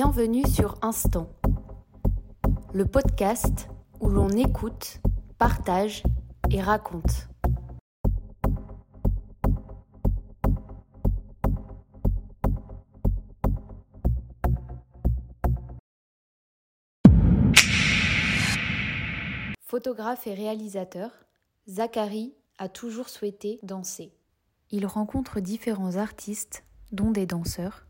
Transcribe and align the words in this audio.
Bienvenue 0.00 0.46
sur 0.46 0.76
Instant, 0.80 1.28
le 2.72 2.86
podcast 2.86 3.68
où 3.98 4.08
l'on 4.08 4.28
écoute, 4.28 5.00
partage 5.38 6.04
et 6.52 6.60
raconte. 6.60 7.26
Photographe 19.64 20.28
et 20.28 20.34
réalisateur, 20.34 21.10
Zachary 21.68 22.36
a 22.58 22.68
toujours 22.68 23.08
souhaité 23.08 23.58
danser. 23.64 24.12
Il 24.70 24.86
rencontre 24.86 25.40
différents 25.40 25.96
artistes, 25.96 26.62
dont 26.92 27.10
des 27.10 27.26
danseurs, 27.26 27.84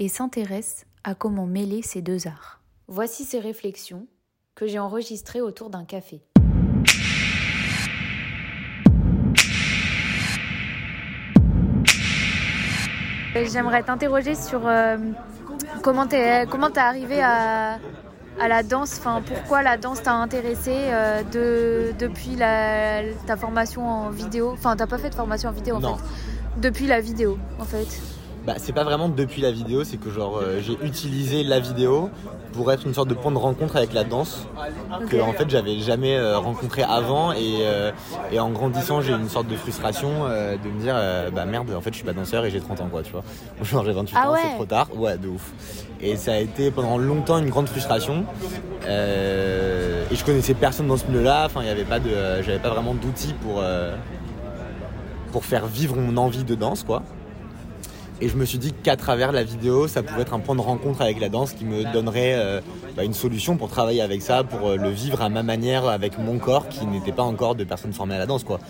et 0.00 0.08
s'intéresse 0.08 0.86
à 1.04 1.14
comment 1.14 1.46
mêler 1.46 1.82
ces 1.82 2.02
deux 2.02 2.26
arts. 2.26 2.60
Voici 2.88 3.24
ses 3.24 3.38
réflexions 3.38 4.06
que 4.54 4.66
j'ai 4.66 4.78
enregistrées 4.78 5.40
autour 5.40 5.70
d'un 5.70 5.84
café. 5.84 6.22
J'aimerais 13.50 13.82
t'interroger 13.82 14.34
sur 14.36 14.62
euh, 14.66 14.96
comment 15.82 16.06
t'es 16.06 16.46
comment 16.48 16.70
t'es 16.70 16.78
arrivé 16.80 17.20
à, 17.20 17.78
à 18.40 18.48
la 18.48 18.62
danse. 18.62 18.96
Enfin, 18.98 19.22
pourquoi 19.26 19.62
la 19.62 19.76
danse 19.76 20.02
t'a 20.02 20.12
intéressé 20.14 20.70
euh, 20.72 21.22
de, 21.24 21.92
depuis 21.98 22.36
la, 22.36 23.02
ta 23.26 23.36
formation 23.36 23.88
en 23.88 24.10
vidéo. 24.10 24.52
Enfin, 24.52 24.76
t'as 24.76 24.86
pas 24.86 24.98
fait 24.98 25.10
de 25.10 25.14
formation 25.16 25.48
en 25.48 25.52
vidéo 25.52 25.76
en 25.76 25.80
Non. 25.80 25.96
fait. 25.96 26.04
Depuis 26.60 26.86
la 26.86 27.00
vidéo, 27.00 27.36
en 27.58 27.64
fait. 27.64 28.00
Bah, 28.46 28.54
c'est 28.58 28.74
pas 28.74 28.84
vraiment 28.84 29.08
depuis 29.08 29.40
la 29.40 29.50
vidéo, 29.50 29.84
c'est 29.84 29.96
que 29.96 30.10
genre 30.10 30.36
euh, 30.36 30.60
j'ai 30.60 30.76
utilisé 30.86 31.44
la 31.44 31.60
vidéo 31.60 32.10
pour 32.52 32.70
être 32.70 32.86
une 32.86 32.92
sorte 32.92 33.08
de 33.08 33.14
point 33.14 33.32
de 33.32 33.38
rencontre 33.38 33.74
avec 33.76 33.94
la 33.94 34.04
danse 34.04 34.46
que 35.08 35.16
en 35.20 35.32
fait 35.32 35.48
j'avais 35.48 35.78
jamais 35.78 36.14
euh, 36.16 36.38
rencontré 36.38 36.82
avant 36.82 37.32
et, 37.32 37.38
euh, 37.62 37.90
et 38.30 38.38
en 38.38 38.50
grandissant 38.50 39.00
j'ai 39.00 39.12
eu 39.12 39.16
une 39.16 39.30
sorte 39.30 39.48
de 39.48 39.56
frustration 39.56 40.24
de 40.28 40.68
me 40.68 40.80
dire 40.80 40.94
bah 41.34 41.46
merde 41.46 41.72
en 41.74 41.80
fait 41.80 41.90
je 41.90 41.96
suis 41.96 42.04
pas 42.04 42.12
danseur 42.12 42.44
et 42.44 42.50
j'ai 42.50 42.60
30 42.60 42.82
ans 42.82 42.88
quoi 42.90 43.02
tu 43.02 43.12
vois. 43.12 43.24
Genre 43.62 43.82
j'ai 43.84 43.92
28 43.92 44.14
Ah 44.16 44.28
ans 44.28 44.32
ouais. 44.34 44.40
c'est 44.42 44.54
trop 44.56 44.66
tard, 44.66 44.88
ouais 44.94 45.16
de 45.16 45.28
ouf. 45.28 45.52
Et 46.02 46.16
ça 46.16 46.34
a 46.34 46.36
été 46.38 46.70
pendant 46.70 46.98
longtemps 46.98 47.38
une 47.38 47.48
grande 47.48 47.68
frustration 47.68 48.24
et 48.82 50.14
je 50.14 50.24
connaissais 50.24 50.54
personne 50.54 50.86
dans 50.86 50.98
ce 50.98 51.06
milieu 51.06 51.22
là, 51.22 51.44
enfin 51.46 51.60
il 51.62 51.66
y 51.66 51.70
avait 51.70 51.84
pas 51.84 51.98
de 51.98 52.10
j'avais 52.42 52.58
pas 52.58 52.68
vraiment 52.70 52.92
d'outils 52.92 53.34
pour 53.42 53.62
pour 55.32 55.44
faire 55.46 55.66
vivre 55.66 55.96
mon 55.96 56.16
envie 56.18 56.44
de 56.44 56.54
danse 56.54 56.82
quoi. 56.84 57.02
Et 58.20 58.28
je 58.28 58.36
me 58.36 58.44
suis 58.44 58.58
dit 58.58 58.72
qu'à 58.72 58.96
travers 58.96 59.32
la 59.32 59.42
vidéo, 59.42 59.88
ça 59.88 60.02
pouvait 60.02 60.22
être 60.22 60.34
un 60.34 60.38
point 60.38 60.54
de 60.54 60.60
rencontre 60.60 61.02
avec 61.02 61.20
la 61.20 61.28
danse 61.28 61.52
qui 61.52 61.64
me 61.64 61.92
donnerait 61.92 62.34
euh, 62.34 62.60
bah, 62.96 63.02
une 63.02 63.12
solution 63.12 63.56
pour 63.56 63.68
travailler 63.68 64.02
avec 64.02 64.22
ça, 64.22 64.44
pour 64.44 64.68
euh, 64.68 64.76
le 64.76 64.88
vivre 64.88 65.20
à 65.20 65.28
ma 65.28 65.42
manière 65.42 65.86
avec 65.88 66.18
mon 66.18 66.38
corps 66.38 66.68
qui 66.68 66.86
n'était 66.86 67.12
pas 67.12 67.24
encore 67.24 67.56
de 67.56 67.64
personne 67.64 67.92
formée 67.92 68.14
à 68.14 68.18
la 68.18 68.26
danse. 68.26 68.44
Quoi. 68.44 68.60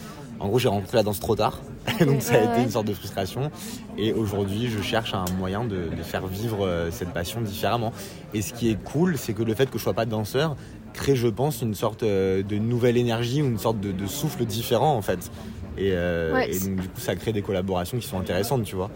En 0.40 0.48
gros, 0.48 0.58
j'ai 0.58 0.68
rencontré 0.68 0.96
la 0.96 1.02
danse 1.02 1.20
trop 1.20 1.36
tard, 1.36 1.60
donc 2.00 2.22
ça 2.22 2.34
a 2.34 2.52
été 2.52 2.62
une 2.62 2.70
sorte 2.70 2.86
de 2.86 2.94
frustration. 2.94 3.50
Et 3.98 4.14
aujourd'hui, 4.14 4.68
je 4.68 4.80
cherche 4.80 5.12
un 5.12 5.26
moyen 5.38 5.64
de, 5.64 5.90
de 5.94 6.02
faire 6.02 6.26
vivre 6.26 6.66
euh, 6.66 6.90
cette 6.90 7.10
passion 7.10 7.42
différemment. 7.42 7.92
Et 8.32 8.40
ce 8.40 8.54
qui 8.54 8.70
est 8.70 8.82
cool, 8.82 9.18
c'est 9.18 9.34
que 9.34 9.42
le 9.42 9.54
fait 9.54 9.70
que 9.70 9.78
je 9.78 9.82
sois 9.82 9.94
pas 9.94 10.06
danseur 10.06 10.56
crée, 10.94 11.16
je 11.16 11.28
pense, 11.28 11.60
une 11.60 11.74
sorte 11.74 12.04
de 12.04 12.54
nouvelle 12.56 12.96
énergie 12.96 13.42
ou 13.42 13.46
une 13.46 13.58
sorte 13.58 13.80
de, 13.80 13.90
de 13.90 14.06
souffle 14.06 14.44
différent 14.44 14.96
en 14.96 15.02
fait. 15.02 15.28
Et, 15.76 15.90
euh, 15.92 16.32
Ouais, 16.32 16.50
et 16.50 16.58
donc 16.58 16.80
du 16.80 16.88
coup, 16.88 17.00
ça 17.00 17.16
crée 17.16 17.32
des 17.32 17.42
collaborations 17.42 17.98
qui 17.98 18.06
sont 18.06 18.18
intéressantes, 18.18 18.64
tu 18.64 18.76
vois. 18.76 18.90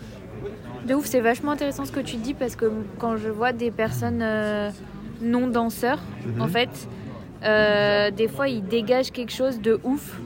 De 0.89 0.95
ouf, 0.95 1.05
c'est 1.07 1.21
vachement 1.21 1.53
intéressant 1.53 1.85
ce 1.85 1.93
que 1.93 2.01
tu 2.01 2.17
dis 2.17 2.35
parce 2.35 2.57
que 2.57 2.71
quand 2.99 3.17
je 3.17 3.29
vois 3.29 3.53
des 3.53 3.71
personnes 3.71 4.21
euh, 4.23 4.71
non 5.21 5.47
danseurs, 5.47 6.01
Mhm. 6.27 6.43
en 6.43 6.49
fait, 6.49 6.89
euh, 7.45 8.11
des 8.11 8.27
fois 8.29 8.49
ils 8.49 8.65
dégagent 8.65 9.11
quelque 9.13 9.33
chose 9.33 9.61
de 9.61 9.79
ouf 9.85 10.19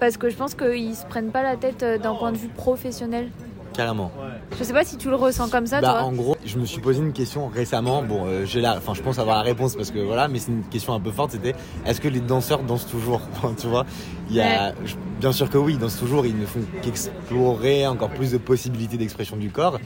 parce 0.00 0.16
que 0.16 0.28
je 0.28 0.36
pense 0.36 0.54
qu'ils 0.54 0.96
se 0.96 1.06
prennent 1.06 1.30
pas 1.30 1.42
la 1.44 1.56
tête 1.56 1.82
euh, 1.84 1.98
d'un 1.98 2.14
point 2.14 2.32
de 2.32 2.36
vue 2.36 2.48
professionnel. 2.48 3.28
Carrément. 3.74 4.10
Je 4.58 4.64
sais 4.64 4.72
pas 4.74 4.84
si 4.84 4.96
tu 4.98 5.08
le 5.08 5.16
ressens 5.16 5.48
comme 5.48 5.66
ça, 5.66 5.80
Bah, 5.80 5.92
toi. 5.92 6.02
en 6.02 6.12
gros, 6.12 6.36
je 6.44 6.58
me 6.58 6.66
suis 6.66 6.80
posé 6.80 7.00
une 7.00 7.12
question 7.12 7.48
récemment. 7.48 8.02
Bon, 8.02 8.26
euh, 8.26 8.44
j'ai 8.44 8.60
la, 8.60 8.76
enfin, 8.76 8.92
je 8.94 9.00
pense 9.02 9.18
avoir 9.18 9.36
la 9.36 9.42
réponse 9.42 9.74
parce 9.76 9.90
que 9.90 9.98
voilà, 9.98 10.28
mais 10.28 10.38
c'est 10.38 10.50
une 10.52 10.64
question 10.64 10.92
un 10.92 11.00
peu 11.00 11.10
forte. 11.10 11.30
C'était, 11.32 11.54
est-ce 11.86 12.00
que 12.00 12.08
les 12.08 12.20
danseurs 12.20 12.62
dansent 12.62 12.86
toujours? 12.86 13.20
Tu 13.58 13.66
vois, 13.66 13.86
il 14.28 14.36
y 14.36 14.40
a, 14.40 14.74
je- 14.84 14.96
bien 15.20 15.32
sûr 15.32 15.48
que 15.48 15.56
oui, 15.58 15.74
ils 15.74 15.78
dansent 15.78 15.98
toujours. 15.98 16.26
Ils 16.26 16.38
ne 16.38 16.44
font 16.46 16.60
qu'explorer 16.82 17.86
encore 17.86 18.10
plus 18.10 18.32
de 18.32 18.38
possibilités 18.38 18.96
d'expression 18.98 19.36
du 19.36 19.50
corps. 19.50 19.78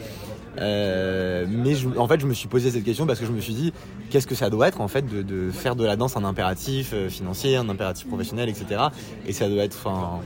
Euh, 0.58 1.44
mais 1.48 1.74
je- 1.74 1.88
en 1.98 2.08
fait, 2.08 2.18
je 2.20 2.26
me 2.26 2.32
suis 2.34 2.48
posé 2.48 2.70
cette 2.70 2.84
question 2.84 3.06
parce 3.06 3.20
que 3.20 3.26
je 3.26 3.32
me 3.32 3.40
suis 3.40 3.54
dit, 3.54 3.72
qu'est-ce 4.10 4.26
que 4.26 4.34
ça 4.34 4.48
doit 4.50 4.68
être 4.68 4.80
en 4.80 4.88
fait 4.88 5.02
de, 5.06 5.22
de 5.22 5.50
faire 5.50 5.76
de 5.76 5.84
la 5.84 5.96
danse 5.96 6.16
un 6.16 6.24
impératif 6.24 6.90
euh, 6.94 7.08
financier, 7.10 7.56
un 7.56 7.68
impératif 7.68 8.08
professionnel, 8.08 8.48
etc. 8.48 8.84
Et 9.26 9.32
ça 9.32 9.48
doit 9.48 9.62
être, 9.64 9.76
enfin, 9.84 10.20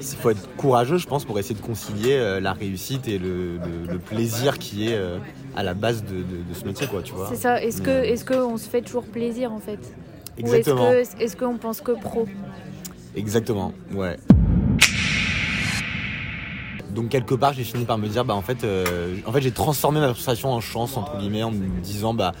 il 0.00 0.16
faut 0.16 0.30
être 0.30 0.48
courageux, 0.56 0.98
je 0.98 1.06
pense, 1.06 1.24
pour 1.24 1.38
essayer 1.38 1.54
de 1.54 1.60
concilier 1.64 2.12
euh, 2.14 2.40
la 2.40 2.52
réussite 2.52 3.08
et 3.08 3.18
le, 3.18 3.58
le- 3.58 3.86
le 3.90 3.98
plaisir 3.98 4.58
qui 4.58 4.88
est 4.88 4.94
euh, 4.94 5.18
à 5.56 5.62
la 5.62 5.74
base 5.74 6.04
de, 6.04 6.16
de- 6.16 6.22
de 6.48 6.54
ce 6.54 6.64
métier, 6.64 6.86
quoi, 6.86 7.02
tu 7.02 7.14
vois. 7.14 7.26
C'est 7.28 7.36
ça. 7.36 7.62
Est-ce 7.62 7.82
que, 7.82 7.90
Mais- 8.02 8.10
est-ce 8.10 8.24
qu'on 8.24 8.56
se 8.56 8.68
fait 8.68 8.82
toujours 8.82 9.04
plaisir 9.04 9.52
en 9.52 9.58
fait? 9.60 9.78
Exactement. 10.36 10.90
Ou 10.90 10.92
est-ce 10.94 11.16
que, 11.16 11.22
est-ce 11.24 11.36
qu'on 11.36 11.56
pense 11.58 11.80
que 11.80 11.92
pro? 11.92 12.26
Exactement, 13.16 13.72
ouais. 13.92 14.16
Donc 16.90 17.10
quelque 17.10 17.34
part, 17.34 17.52
j'ai 17.52 17.64
fini 17.64 17.84
par 17.84 17.98
me 17.98 18.08
dire, 18.08 18.24
bah 18.24 18.34
en 18.34 18.42
fait, 18.42 18.64
euh, 18.64 19.16
en 19.26 19.32
fait, 19.32 19.40
j'ai 19.40 19.50
transformé 19.52 20.00
ma 20.00 20.08
frustration 20.12 20.50
en 20.52 20.60
chance 20.60 20.96
entre 20.96 21.16
guillemets, 21.18 21.42
en 21.42 21.50
me 21.50 21.80
disant, 21.80 22.14
bah, 22.14 22.32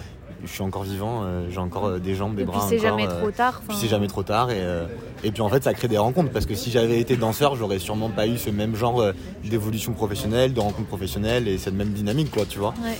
je 0.44 0.48
suis 0.52 0.62
encore 0.62 0.84
vivant, 0.84 1.22
euh, 1.24 1.48
j'ai 1.50 1.58
encore 1.58 1.86
euh, 1.86 1.98
des 1.98 2.14
jambes, 2.14 2.34
des 2.36 2.42
Et 2.42 2.46
puis 2.46 2.54
bras. 2.56 2.66
c'est 2.68 2.76
encore, 2.78 2.90
jamais 2.98 3.06
euh, 3.08 3.20
trop 3.20 3.30
tard. 3.30 3.60
Puis 3.60 3.68
enfin, 3.70 3.78
c'est 3.80 3.88
jamais 3.88 4.06
trop 4.06 4.22
tard 4.22 4.50
et, 4.50 4.60
euh, 4.60 4.84
et 5.24 5.30
puis 5.32 5.42
en 5.42 5.48
fait 5.48 5.64
ça 5.64 5.74
crée 5.74 5.88
des 5.88 5.98
rencontres 5.98 6.30
parce 6.30 6.46
que 6.46 6.54
si 6.54 6.70
j'avais 6.70 7.00
été 7.00 7.16
danseur 7.16 7.56
j'aurais 7.56 7.78
sûrement 7.80 8.08
pas 8.08 8.26
eu 8.26 8.38
ce 8.38 8.50
même 8.50 8.74
genre 8.76 9.00
euh, 9.00 9.12
d'évolution 9.44 9.92
professionnelle, 9.92 10.52
de 10.54 10.60
rencontres 10.60 10.88
professionnelles 10.88 11.48
et 11.48 11.58
cette 11.58 11.74
même 11.74 11.90
dynamique 11.90 12.30
quoi 12.30 12.44
tu 12.48 12.58
vois. 12.58 12.74
ouais. 12.84 12.96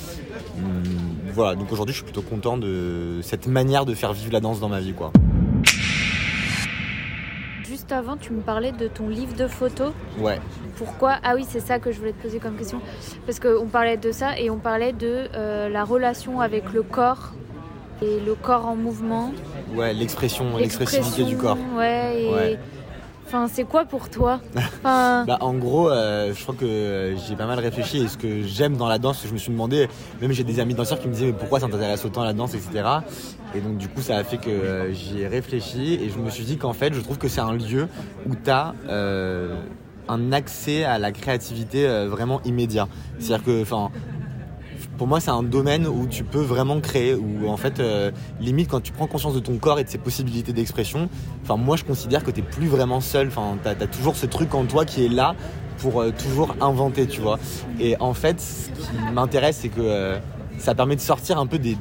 Hum, 0.58 0.82
voilà 1.32 1.54
donc 1.54 1.70
aujourd'hui 1.70 1.92
je 1.92 1.98
suis 1.98 2.04
plutôt 2.04 2.22
content 2.22 2.56
de 2.58 3.20
cette 3.22 3.46
manière 3.46 3.84
de 3.86 3.94
faire 3.94 4.12
vivre 4.12 4.32
la 4.32 4.40
danse 4.40 4.58
dans 4.58 4.68
ma 4.68 4.80
vie 4.80 4.92
quoi. 4.92 5.12
Juste 7.68 7.92
avant, 7.92 8.16
tu 8.16 8.32
me 8.32 8.40
parlais 8.40 8.72
de 8.72 8.88
ton 8.88 9.10
livre 9.10 9.34
de 9.36 9.46
photos. 9.46 9.92
Ouais. 10.18 10.40
Pourquoi 10.76 11.16
Ah 11.22 11.34
oui, 11.34 11.44
c'est 11.46 11.60
ça 11.60 11.78
que 11.78 11.92
je 11.92 11.98
voulais 11.98 12.12
te 12.12 12.22
poser 12.22 12.38
comme 12.38 12.56
question. 12.56 12.80
Parce 13.26 13.38
qu'on 13.40 13.66
parlait 13.66 13.98
de 13.98 14.10
ça 14.10 14.38
et 14.38 14.48
on 14.48 14.56
parlait 14.56 14.94
de 14.94 15.28
euh, 15.34 15.68
la 15.68 15.84
relation 15.84 16.40
avec 16.40 16.72
le 16.72 16.82
corps 16.82 17.34
et 18.00 18.20
le 18.24 18.34
corps 18.34 18.66
en 18.66 18.74
mouvement. 18.74 19.32
Ouais 19.74 19.92
l'expression, 19.92 20.56
l'expressivité 20.56 21.24
du 21.24 21.36
corps. 21.36 21.58
Ouais, 21.76 22.22
et... 22.22 22.32
Ouais. 22.32 22.58
Enfin, 23.28 23.46
c'est 23.46 23.64
quoi 23.64 23.84
pour 23.84 24.08
toi 24.08 24.40
Bah, 24.82 25.36
en 25.42 25.52
gros, 25.52 25.90
euh, 25.90 26.32
je 26.34 26.42
crois 26.42 26.54
que 26.54 26.64
euh, 26.64 27.14
j'ai 27.18 27.36
pas 27.36 27.44
mal 27.44 27.58
réfléchi 27.58 27.98
et 27.98 28.08
ce 28.08 28.16
que 28.16 28.42
j'aime 28.42 28.78
dans 28.78 28.88
la 28.88 28.98
danse, 28.98 29.22
je 29.26 29.30
me 29.34 29.36
suis 29.36 29.52
demandé, 29.52 29.86
même 30.22 30.32
j'ai 30.32 30.44
des 30.44 30.60
amis 30.60 30.72
danseurs 30.72 30.98
qui 30.98 31.08
me 31.08 31.12
disaient 31.12 31.34
pourquoi 31.34 31.60
ça 31.60 31.68
t'intéresse 31.68 32.06
autant 32.06 32.24
la 32.24 32.32
danse, 32.32 32.54
etc. 32.54 32.88
Et 33.54 33.60
donc 33.60 33.76
du 33.76 33.86
coup 33.88 34.00
ça 34.00 34.16
a 34.16 34.24
fait 34.24 34.38
que 34.38 34.48
euh, 34.48 34.94
j'y 34.94 35.20
ai 35.20 35.28
réfléchi 35.28 35.98
et 36.02 36.08
je 36.08 36.18
me 36.18 36.30
suis 36.30 36.44
dit 36.44 36.56
qu'en 36.56 36.72
fait 36.72 36.94
je 36.94 37.00
trouve 37.00 37.18
que 37.18 37.28
c'est 37.28 37.42
un 37.42 37.52
lieu 37.52 37.88
où 38.26 38.34
tu 38.34 38.48
as 38.50 38.74
un 40.08 40.32
accès 40.32 40.84
à 40.84 40.98
la 40.98 41.12
créativité 41.12 41.86
euh, 41.86 42.08
vraiment 42.08 42.40
immédiat. 42.44 42.88
C'est-à-dire 43.18 43.44
que, 43.44 43.64
pour 44.98 45.06
moi, 45.06 45.20
c'est 45.20 45.30
un 45.30 45.44
domaine 45.44 45.86
où 45.86 46.06
tu 46.08 46.24
peux 46.24 46.42
vraiment 46.42 46.80
créer, 46.80 47.14
où 47.14 47.48
en 47.48 47.56
fait, 47.56 47.78
euh, 47.78 48.10
limite, 48.40 48.68
quand 48.68 48.80
tu 48.80 48.92
prends 48.92 49.06
conscience 49.06 49.32
de 49.32 49.40
ton 49.40 49.56
corps 49.56 49.78
et 49.78 49.84
de 49.84 49.88
ses 49.88 49.96
possibilités 49.96 50.52
d'expression, 50.52 51.08
enfin, 51.44 51.56
moi, 51.56 51.76
je 51.76 51.84
considère 51.84 52.24
que 52.24 52.32
tu 52.32 52.42
plus 52.42 52.66
vraiment 52.66 53.00
seul. 53.00 53.28
Enfin, 53.28 53.56
tu 53.62 53.68
as, 53.68 53.86
toujours 53.86 54.16
ce 54.16 54.26
truc 54.26 54.54
en 54.54 54.64
toi 54.64 54.84
qui 54.84 55.04
est 55.04 55.08
là 55.08 55.36
pour 55.78 56.02
euh, 56.02 56.10
toujours 56.10 56.56
inventer, 56.60 57.06
tu 57.06 57.20
vois. 57.20 57.38
Et 57.78 57.96
en 58.00 58.12
fait, 58.12 58.40
ce 58.40 58.70
qui 58.70 59.12
m'intéresse, 59.14 59.58
c'est 59.62 59.68
que 59.68 59.80
euh, 59.80 60.18
ça 60.58 60.74
permet 60.74 60.96
de 60.96 61.00
sortir 61.00 61.38
un 61.38 61.46
peu 61.46 61.60
des, 61.60 61.76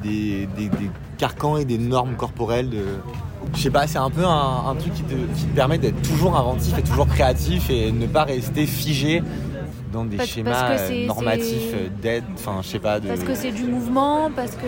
carcans 1.18 1.56
et 1.56 1.64
des 1.64 1.78
normes 1.78 2.14
corporelles. 2.14 2.70
De... 2.70 2.84
Je 3.52 3.60
sais 3.60 3.70
pas, 3.70 3.88
c'est 3.88 3.98
un 3.98 4.10
peu 4.10 4.24
un, 4.24 4.76
truc 4.78 4.94
qui 4.94 5.02
te 5.02 5.54
permet 5.56 5.78
d'être 5.78 6.00
toujours 6.02 6.36
inventif 6.36 6.78
et 6.78 6.82
toujours 6.82 7.08
créatif 7.08 7.68
et 7.68 7.90
ne 7.90 8.06
pas 8.06 8.22
rester 8.22 8.66
figé 8.66 9.22
dans 9.92 10.04
des 10.04 10.16
Parce- 10.16 10.28
schémas 10.28 10.50
parce 10.68 10.82
euh, 10.90 11.06
normatifs 11.06 11.72
euh, 11.74 11.88
d'aide, 12.02 12.24
enfin 12.34 12.60
je 12.62 12.68
sais 12.68 12.78
pas. 12.78 13.00
De... 13.00 13.08
Parce 13.08 13.20
que 13.24 13.34
c'est 13.34 13.52
du 13.52 13.64
mouvement, 13.64 14.30
parce 14.34 14.52
que. 14.52 14.66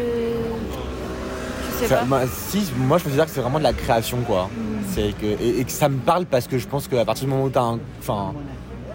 Je 1.72 1.78
sais 1.78 1.87
Ça- 1.88 1.96
pas. 1.99 2.05
moi, 2.05 2.20
si, 2.26 2.62
moi 2.76 2.99
je 2.99 3.05
considère 3.05 3.26
que 3.26 3.31
c'est 3.31 3.40
vraiment 3.40 3.58
de 3.58 3.64
la 3.64 3.72
création 3.72 4.19
quoi. 4.26 4.44
Mm. 4.46 4.78
C'est 4.93 5.12
que, 5.19 5.26
et, 5.26 5.61
et 5.61 5.64
que 5.64 5.70
ça 5.70 5.88
me 5.88 5.99
parle 5.99 6.26
parce 6.26 6.46
que 6.46 6.58
je 6.58 6.67
pense 6.67 6.88
qu'à 6.88 7.05
partir 7.05 7.25
du 7.26 7.31
moment 7.31 7.44
où 7.44 7.50
t'as 7.50 7.62
un. 7.62 7.78
Enfin, 8.00 8.32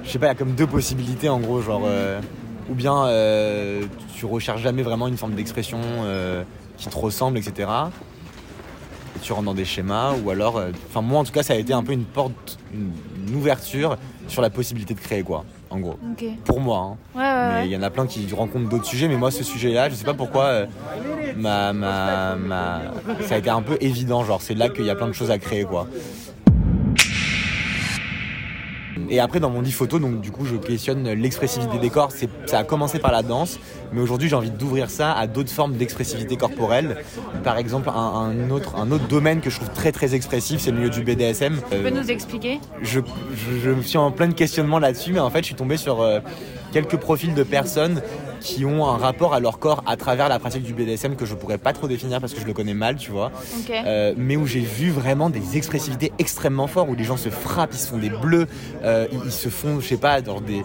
je 0.04 0.10
sais 0.12 0.19
pas, 0.19 0.25
il 0.27 0.30
y 0.30 0.31
a 0.31 0.36
comme 0.36 0.51
deux 0.51 0.68
possibilités 0.68 1.30
en 1.30 1.39
gros, 1.39 1.62
genre. 1.62 1.83
euh, 1.86 2.19
ou 2.69 2.74
bien 2.74 3.06
euh, 3.06 3.83
tu 4.16 4.25
recherches 4.25 4.62
jamais 4.62 4.81
vraiment 4.81 5.07
une 5.07 5.18
forme 5.18 5.33
d'expression 5.36 5.78
euh, 6.04 6.44
qui 6.78 6.89
te 6.89 6.98
ressemble, 6.98 7.38
etc. 7.38 7.69
Et 9.16 9.19
tu 9.21 9.31
rentres 9.33 9.45
dans 9.45 9.54
des 9.54 9.66
schémas, 9.66 10.13
ou 10.24 10.30
alors. 10.31 10.62
Enfin, 10.89 11.01
moi 11.01 11.19
en 11.19 11.24
tout 11.24 11.31
cas, 11.31 11.44
ça 11.44 11.54
a 11.54 11.57
été 11.57 11.74
un 11.74 11.83
peu 11.83 11.92
une 11.94 12.04
porte, 12.06 12.57
une, 12.74 12.92
une 13.28 13.36
ouverture 13.36 13.98
sur 14.28 14.42
la 14.42 14.50
possibilité 14.50 14.94
de 14.95 15.00
créer 15.00 15.21
quoi. 15.24 15.45
En 15.75 15.80
gros. 15.80 16.00
Pour 16.45 16.60
moi. 16.62 16.77
hein. 16.80 16.98
Ouais, 17.16 17.22
ouais, 17.22 17.48
Mais 17.54 17.60
ouais. 17.62 17.68
il 17.68 17.72
y 17.72 17.77
en 17.77 17.81
a 17.83 17.89
plein 17.89 18.07
qui 18.07 18.25
rencontrent 18.33 18.69
d'autres 18.69 18.86
sujets, 18.86 19.07
mais 19.07 19.18
moi, 19.18 19.30
ce 19.31 19.44
sujet-là, 19.44 19.89
je 19.89 19.95
sais 19.95 20.06
pas 20.06 20.13
pourquoi, 20.13 20.44
euh, 20.45 20.66
ma, 21.36 21.74
ma, 21.74 22.36
ma- 22.36 22.81
ça 23.22 23.36
a 23.36 23.38
été 23.39 23.50
un 23.50 23.62
peu 23.62 23.77
évident. 23.81 24.24
Genre, 24.24 24.42
c'est 24.42 24.54
là 24.56 24.69
qu'il 24.69 24.86
y 24.86 24.89
a 24.89 24.95
plein 24.95 25.07
de 25.07 25.13
choses 25.13 25.31
à 25.31 25.38
créer, 25.38 25.66
quoi. 25.66 25.88
Et 29.09 29.19
après, 29.19 29.39
dans 29.39 29.50
mon 29.50 29.62
livre 29.62 29.75
photo, 29.77 30.00
donc 30.00 30.21
du 30.21 30.31
coup, 30.31 30.45
je 30.45 30.56
questionne 30.56 31.07
l'expressivité 31.12 31.77
des 31.77 31.89
corps. 31.89 32.12
C'est- 32.12 32.30
Ça 32.45 32.59
a 32.59 32.63
commencé 32.63 33.00
par 33.00 33.12
la 33.12 33.24
danse, 33.24 33.59
mais 33.92 34.01
aujourd'hui, 34.01 34.30
j'ai 34.30 34.36
envie 34.36 34.51
d'ouvrir 34.51 34.89
ça 34.89 35.12
à 35.13 35.27
d'autres 35.27 35.50
formes 35.51 35.74
d'expressivité 35.74 36.38
corporelle. 36.38 36.97
Par 37.44 37.57
exemple, 37.57 37.89
un, 37.89 37.94
un 37.94 38.50
autre, 38.50 38.75
un 38.75 38.92
autre 38.92 39.07
domaine 39.07 39.42
que 39.42 39.50
je 39.50 39.57
trouve 39.57 39.69
très 39.71 39.92
très 39.92 40.15
expressif, 40.15 40.62
c'est 40.62 40.71
le 40.71 40.77
milieu 40.77 40.89
du 40.89 41.01
BDSM. 41.03 41.59
Tu 41.71 41.77
peux 41.77 41.89
nous 41.89 42.09
expliquer? 42.12 42.59
Je, 42.81 43.00
je, 43.63 43.81
suis 43.81 43.97
en 43.97 44.12
plein 44.12 44.27
de 44.27 44.33
questionnements 44.33 44.80
là-dessus, 44.80 45.12
mais 45.13 45.19
en 45.19 45.30
fait, 45.30 45.39
je 45.39 45.45
suis 45.45 45.56
tombé 45.56 45.77
sur 45.77 46.01
euh, 46.01 46.19
quelques 46.71 46.97
profils 46.97 47.33
de 47.33 47.44
personnes 47.44 48.01
qui 48.45 48.63
ont 48.63 48.86
un 48.86 48.97
rapport 48.97 49.33
à 49.33 49.39
leur 49.39 49.57
corps 49.57 49.83
à 49.88 49.97
travers 49.97 50.30
la 50.30 50.38
pratique 50.38 50.62
du 50.62 50.74
BDSM 50.75 51.15
que 51.15 51.25
je 51.25 51.33
pourrais 51.33 51.57
pas 51.57 51.74
trop 51.74 51.88
définir 51.88 52.21
parce 52.21 52.31
que 52.33 52.39
je 52.39 52.45
le 52.45 52.53
connais 52.53 52.75
mal, 52.75 52.95
tu 52.95 53.09
vois. 53.09 53.31
Euh, 53.71 54.13
mais 54.18 54.36
où 54.38 54.45
j'ai 54.45 54.59
vu 54.59 54.92
vraiment 54.92 55.31
des 55.31 55.57
expressivités 55.57 56.13
extrêmement 56.19 56.68
fortes, 56.68 56.88
où 56.89 56.94
les 56.95 57.03
gens 57.03 57.18
se 57.18 57.30
frappent, 57.30 57.74
ils 57.74 57.80
se 57.80 57.88
font 57.88 57.97
des 57.97 58.12
bleus, 58.12 58.45
euh, 58.83 59.07
ils, 59.12 59.19
ils 59.25 59.31
se 59.31 59.50
font, 59.50 59.80
je 59.80 59.88
sais 59.88 59.97
pas, 59.97 60.24
genre 60.24 60.42
des, 60.42 60.63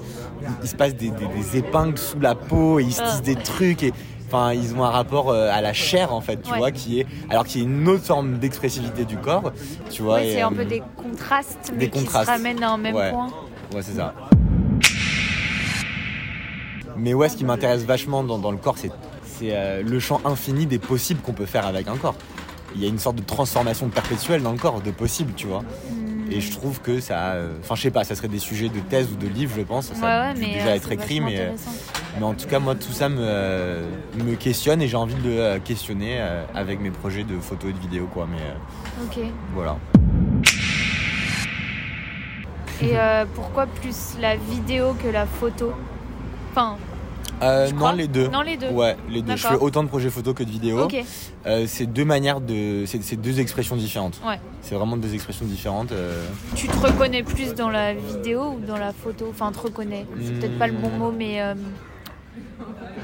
il 0.62 0.68
se 0.68 0.76
passe 0.76 0.94
des, 0.94 1.08
des- 1.10 1.26
des 1.26 1.56
épingles 1.56 1.96
sous 1.96 2.20
la 2.20 2.34
peau, 2.34 2.78
et 2.80 2.82
ils 2.84 2.92
se 2.92 3.00
disent 3.02 3.16
Ah. 3.20 3.20
des 3.22 3.36
trucs, 3.36 3.82
et 3.82 3.92
enfin, 4.26 4.52
ils 4.52 4.74
ont 4.74 4.84
un 4.84 4.90
rapport 4.90 5.30
euh, 5.30 5.48
à 5.50 5.62
la 5.62 5.72
chair 5.72 6.12
en 6.12 6.20
fait, 6.20 6.42
tu 6.42 6.52
Ouais. 6.52 6.58
vois, 6.58 6.70
qui 6.72 7.00
est, 7.00 7.06
alors 7.30 7.46
qu'il 7.46 7.62
y 7.62 7.64
a 7.64 7.66
une 7.68 7.88
autre 7.88 8.04
forme 8.04 8.36
d'expressivité 8.38 9.06
du 9.06 9.16
corps, 9.16 9.52
tu 9.90 10.02
vois. 10.02 10.20
C'est 10.20 10.42
un 10.42 10.52
peu 10.52 10.66
des 10.66 10.82
contrastes, 10.96 11.70
mais 11.72 11.78
des 11.86 11.90
qui 11.90 12.00
contrastes. 12.00 12.26
se 12.26 12.30
ramènent 12.30 12.62
à 12.62 12.72
un 12.72 12.76
même 12.76 12.94
Ouais. 12.94 13.10
point. 13.10 13.28
Ouais, 13.74 13.80
c'est 13.82 13.94
ça. 13.96 14.12
Mais 17.00 17.14
ouais, 17.14 17.28
ce 17.30 17.36
qui 17.36 17.44
m'intéresse 17.44 17.84
vachement 17.84 18.22
dans, 18.22 18.38
dans 18.38 18.50
le 18.50 18.58
corps, 18.58 18.76
c'est 18.76 18.90
euh, 19.44 19.82
le 19.82 19.98
champ 20.00 20.20
infini 20.26 20.66
des 20.66 20.78
possibles 20.78 21.22
qu'on 21.22 21.32
peut 21.32 21.46
faire 21.46 21.66
avec 21.66 21.88
un 21.88 21.96
corps. 21.96 22.14
Il 22.74 22.82
y 22.82 22.84
a 22.84 22.88
une 22.88 22.98
sorte 22.98 23.16
de 23.16 23.22
transformation 23.22 23.88
perpétuelle 23.88 24.42
dans 24.42 24.52
le 24.52 24.58
corps, 24.58 24.80
de 24.82 24.90
possibles, 24.90 25.32
tu 25.34 25.46
vois. 25.46 25.60
Hmm. 25.62 26.30
Et 26.30 26.40
je 26.40 26.52
trouve 26.52 26.80
que 26.80 27.00
ça. 27.00 27.32
euh, 27.32 27.56
Enfin, 27.60 27.74
je 27.74 27.82
sais 27.82 27.90
pas, 27.90 28.04
ça 28.04 28.14
serait 28.14 28.28
des 28.28 28.38
sujets 28.38 28.68
de 28.68 28.78
thèse 28.80 29.08
ou 29.10 29.16
de 29.16 29.26
livre, 29.26 29.54
je 29.56 29.62
pense. 29.62 29.86
Ça 29.86 29.94
Ouais, 29.94 30.06
a 30.06 30.28
ouais, 30.28 30.34
dû 30.34 30.40
mais 30.42 30.52
déjà 30.52 30.66
euh, 30.68 30.74
être 30.74 30.92
écrit, 30.92 31.20
mais, 31.20 31.52
mais 32.18 32.24
en 32.24 32.34
tout 32.34 32.46
cas, 32.46 32.58
moi, 32.58 32.74
tout 32.74 32.92
ça 32.92 33.08
me, 33.08 33.80
me 34.22 34.34
questionne 34.36 34.82
et 34.82 34.86
j'ai 34.86 34.96
envie 34.96 35.14
de 35.14 35.28
le 35.54 35.58
questionner 35.58 36.20
avec 36.54 36.80
mes 36.80 36.90
projets 36.90 37.24
de 37.24 37.38
photos 37.40 37.70
et 37.70 37.72
de 37.72 37.78
vidéos, 37.80 38.08
quoi. 38.12 38.28
Mais 38.30 39.04
Ok. 39.04 39.24
voilà. 39.54 39.76
Et 42.82 42.94
pourquoi 43.34 43.66
plus 43.66 44.16
la 44.20 44.36
vidéo 44.36 44.94
que 45.02 45.08
la 45.08 45.26
photo? 45.26 45.72
Enfin, 46.50 46.76
Euh, 47.42 47.70
non, 47.70 47.76
crois. 47.76 47.92
les 47.94 48.06
deux. 48.06 48.28
non 48.28 48.42
les 48.42 48.56
deux. 48.58 48.68
Ouais, 48.68 48.96
les 49.08 49.22
deux. 49.22 49.34
Je 49.36 49.46
fais 49.46 49.54
autant 49.56 49.82
de 49.82 49.88
projets 49.88 50.10
photos 50.10 50.34
que 50.34 50.42
de 50.42 50.50
vidéos. 50.50 50.88
Euh, 51.46 51.64
c'est 51.66 51.86
deux 51.86 52.04
manières 52.04 52.40
de. 52.42 52.84
C'est 52.86 53.02
c'est 53.02 53.16
deux 53.16 53.40
expressions 53.40 53.76
différentes. 53.76 54.20
Ouais. 54.26 54.38
C'est 54.60 54.74
vraiment 54.74 54.96
deux 54.98 55.14
expressions 55.14 55.46
différentes. 55.46 55.92
euh. 55.92 56.22
Tu 56.54 56.68
te 56.68 56.76
reconnais 56.76 57.22
plus 57.22 57.54
dans 57.54 57.70
la 57.70 57.94
vidéo 57.94 58.56
ou 58.58 58.66
dans 58.66 58.76
la 58.76 58.92
photo? 58.92 59.28
Enfin, 59.30 59.52
te 59.52 59.58
reconnais. 59.58 60.04
C'est 60.22 60.32
peut-être 60.38 60.58
pas 60.58 60.66
le 60.66 60.74
bon 60.74 60.90
Hmm. 60.90 60.98
mot, 60.98 61.12
mais 61.16 61.40
euh, 61.40 61.54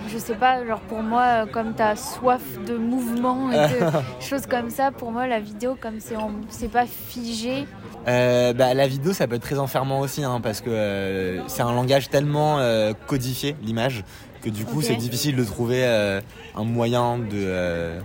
je 0.09 0.19
sais 0.19 0.35
pas. 0.35 0.65
Genre 0.67 0.81
pour 0.81 1.03
moi, 1.03 1.23
euh, 1.23 1.47
comme 1.47 1.75
t'as 1.75 1.97
soif 1.97 2.43
de 2.67 2.77
mouvement 2.77 3.51
et 3.53 3.57
de 3.57 3.79
choses 4.21 4.47
comme 4.47 4.71
ça, 4.71 4.91
pour 4.91 5.13
moi 5.13 5.27
la 5.27 5.41
vidéo, 5.41 5.77
comme 5.81 6.01
c'est 6.01 6.17
en- 6.17 6.31
c'est 6.49 6.71
pas 6.71 6.87
figé. 6.87 7.67
Euh, 8.09 8.53
bah, 8.53 8.73
la 8.75 8.87
vidéo, 8.87 9.13
ça 9.13 9.27
peut 9.27 9.35
être 9.37 9.43
très 9.43 9.59
enfermant 9.59 10.01
aussi, 10.01 10.23
hein, 10.23 10.41
parce 10.43 10.61
que 10.61 10.71
euh, 10.71 11.47
c'est 11.49 11.63
un 11.63 11.73
langage 11.73 12.09
tellement 12.09 12.59
euh, 12.61 12.93
codifié, 13.09 13.57
l'image, 13.65 14.05
que 14.43 14.51
du 14.51 14.65
coup, 14.65 14.81
c'est 14.81 14.95
difficile 14.95 15.35
de 15.35 15.43
trouver 15.45 15.85
un 15.85 16.65
moyen 16.65 17.19
de. 17.19 17.99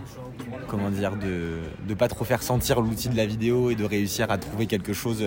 comment 0.67 0.89
dire 0.89 1.11
de, 1.17 1.59
de 1.87 1.93
pas 1.93 2.07
trop 2.07 2.23
faire 2.25 2.41
sentir 2.41 2.81
l'outil 2.81 3.09
de 3.09 3.17
la 3.17 3.25
vidéo 3.25 3.69
et 3.69 3.75
de 3.75 3.83
réussir 3.85 4.31
à 4.31 4.37
trouver 4.37 4.65
quelque 4.65 4.93
chose 4.93 5.21